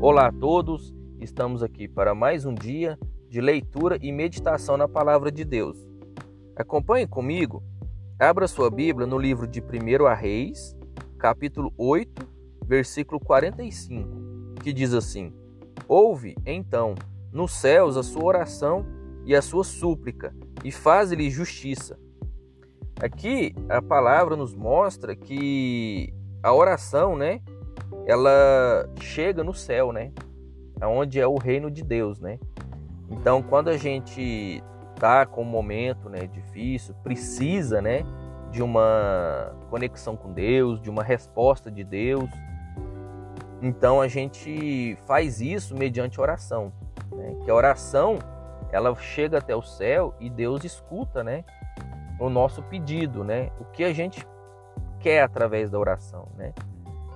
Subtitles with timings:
[0.00, 2.96] Olá a todos, estamos aqui para mais um dia
[3.28, 5.76] de leitura e meditação na Palavra de Deus.
[6.54, 7.64] Acompanhe comigo,
[8.16, 10.76] abra sua Bíblia no livro de 1 a Reis,
[11.18, 12.28] capítulo 8,
[12.64, 14.08] versículo 45,
[14.62, 15.32] que diz assim:
[15.88, 16.94] Ouve, então,
[17.32, 18.86] nos céus a sua oração
[19.26, 21.98] e a sua súplica, e faz-lhe justiça.
[23.02, 27.40] Aqui a palavra nos mostra que a oração, né,
[28.08, 30.10] ela chega no céu, né?
[30.82, 32.38] Onde é o reino de Deus, né?
[33.10, 34.64] Então, quando a gente
[34.96, 38.04] tá com um momento, né, difícil, precisa, né,
[38.50, 42.28] de uma conexão com Deus, de uma resposta de Deus,
[43.60, 46.72] então a gente faz isso mediante oração,
[47.12, 47.36] né?
[47.44, 48.18] Que a oração
[48.72, 51.44] ela chega até o céu e Deus escuta, né,
[52.18, 53.50] o nosso pedido, né?
[53.60, 54.26] O que a gente
[54.98, 56.54] quer através da oração, né?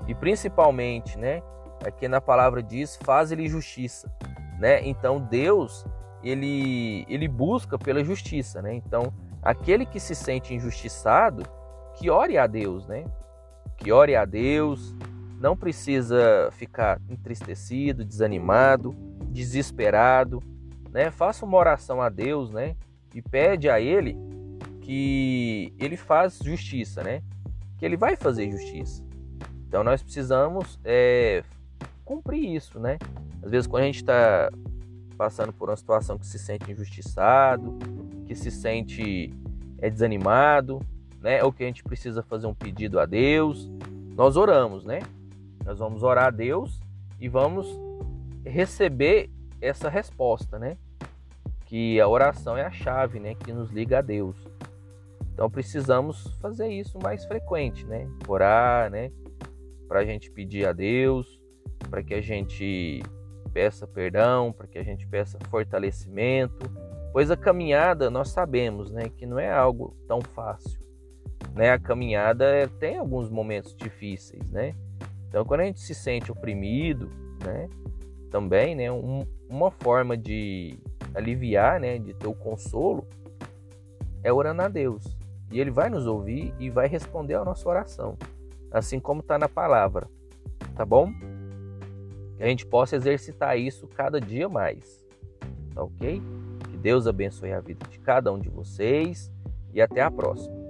[0.07, 1.43] E principalmente, né,
[1.87, 4.13] aqui na palavra diz, faz-lhe justiça,
[4.59, 4.87] né?
[4.87, 5.85] Então Deus,
[6.23, 8.75] ele ele busca pela justiça, né?
[8.75, 9.13] Então,
[9.43, 11.43] aquele que se sente injustiçado,
[11.95, 13.05] que ore a Deus, né?
[13.77, 14.95] Que ore a Deus,
[15.39, 18.95] não precisa ficar entristecido, desanimado,
[19.27, 20.41] desesperado,
[20.91, 21.11] né?
[21.11, 22.77] Faça uma oração a Deus, né?
[23.15, 24.17] E pede a ele
[24.81, 27.23] que ele faz justiça, né?
[27.79, 29.03] Que ele vai fazer justiça.
[29.73, 31.43] Então nós precisamos é,
[32.05, 32.99] cumprir isso, né?
[33.43, 34.51] Às vezes quando a gente está
[35.17, 37.79] passando por uma situação que se sente injustiçado,
[38.27, 39.33] que se sente
[39.79, 40.79] é, desanimado,
[41.23, 41.43] né?
[41.43, 43.71] Ou que a gente precisa fazer um pedido a Deus,
[44.15, 44.99] nós oramos, né?
[45.65, 46.79] Nós vamos orar a Deus
[47.19, 47.67] e vamos
[48.45, 50.77] receber essa resposta, né?
[51.65, 53.35] Que a oração é a chave, né?
[53.37, 54.37] Que nos liga a Deus.
[55.33, 58.07] Então precisamos fazer isso mais frequente, né?
[58.29, 59.11] Orar, né?
[59.93, 61.39] Para a gente pedir a Deus,
[61.91, 63.03] para que a gente
[63.53, 66.65] peça perdão, para que a gente peça fortalecimento,
[67.13, 70.81] pois a caminhada nós sabemos, né, que não é algo tão fácil,
[71.55, 71.73] né?
[71.73, 74.75] A caminhada é, tem alguns momentos difíceis, né?
[75.29, 77.11] Então, quando a gente se sente oprimido,
[77.45, 77.69] né,
[78.31, 80.79] também, né, um, uma forma de
[81.15, 83.07] aliviar, né, de ter o consolo,
[84.25, 85.19] é orando a Deus.
[85.51, 88.17] E Ele vai nos ouvir e vai responder a nossa oração
[88.73, 90.09] assim como está na palavra,
[90.75, 91.13] tá bom?
[92.37, 95.05] Que a gente possa exercitar isso cada dia mais,
[95.75, 96.23] tá ok?
[96.71, 99.31] Que Deus abençoe a vida de cada um de vocês
[99.73, 100.62] e até a próxima.